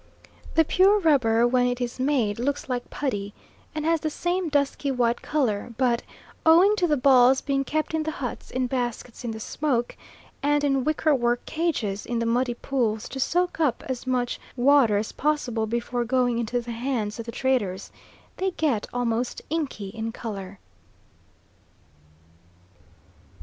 The 0.55 0.65
pure 0.65 0.97
rubber, 0.97 1.45
when 1.45 1.67
it 1.67 1.79
is 1.79 1.99
made, 1.99 2.39
looks 2.39 2.67
like 2.67 2.89
putty, 2.89 3.35
and 3.75 3.85
has 3.85 3.99
the 3.99 4.09
same 4.09 4.49
dusky 4.49 4.89
white 4.89 5.21
colour; 5.21 5.75
but, 5.77 6.01
owing 6.43 6.75
to 6.77 6.87
the 6.87 6.97
balls 6.97 7.39
being 7.41 7.63
kept 7.63 7.93
in 7.93 8.01
the 8.01 8.09
huts 8.09 8.49
in 8.49 8.65
baskets 8.65 9.23
in 9.23 9.29
the 9.29 9.39
smoke, 9.39 9.95
and 10.41 10.63
in 10.63 10.83
wicker 10.83 11.13
work 11.13 11.45
cages 11.45 12.07
in 12.07 12.17
the 12.17 12.25
muddy 12.25 12.55
pools 12.55 13.07
to 13.09 13.19
soak 13.19 13.59
up 13.59 13.83
as 13.85 14.07
much 14.07 14.39
water 14.57 14.97
as 14.97 15.11
possible 15.11 15.67
before 15.67 16.03
going 16.03 16.39
into 16.39 16.59
the 16.61 16.71
hands 16.71 17.19
of 17.19 17.27
the 17.27 17.31
traders, 17.31 17.91
they 18.37 18.49
get 18.49 18.87
almost 18.91 19.43
inky 19.51 19.89
in 19.89 20.11
colour. 20.11 20.57